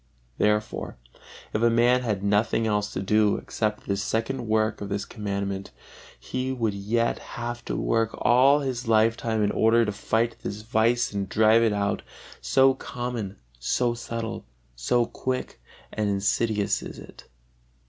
Therefore 0.39 0.97
if 1.53 1.61
a 1.61 1.69
man 1.69 2.01
had 2.01 2.23
nothing 2.23 2.65
else 2.65 2.91
to 2.93 3.03
do 3.03 3.35
except 3.35 3.85
this 3.85 4.01
second 4.01 4.47
work 4.47 4.81
of 4.81 4.89
this 4.89 5.05
Commandment, 5.05 5.69
he 6.19 6.51
would 6.51 6.73
yet 6.73 7.19
have 7.37 7.63
to 7.65 7.75
work 7.75 8.09
all 8.17 8.61
his 8.61 8.87
life 8.87 9.15
time 9.15 9.43
in 9.43 9.51
order 9.51 9.85
to 9.85 9.91
fight 9.91 10.37
this 10.41 10.63
vice 10.63 11.11
and 11.11 11.29
drive 11.29 11.61
it 11.61 11.71
out, 11.71 12.01
so 12.41 12.73
common, 12.73 13.35
so 13.59 13.93
subtile, 13.93 14.43
so 14.75 15.05
quick 15.05 15.61
and 15.93 16.09
insidious 16.09 16.81
is 16.81 16.97
it. 16.97 17.27